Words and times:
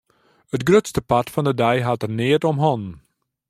It 0.55 0.65
grutste 0.67 0.99
part 1.11 1.27
fan 1.33 1.47
de 1.47 1.53
dei 1.61 1.77
hat 1.87 2.05
er 2.05 2.11
neat 2.17 2.43
om 2.51 2.57
hannen. 2.63 2.93